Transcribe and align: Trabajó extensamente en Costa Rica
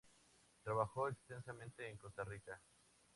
Trabajó 0.63 1.09
extensamente 1.09 1.87
en 1.87 1.95
Costa 1.97 2.23
Rica 2.23 2.59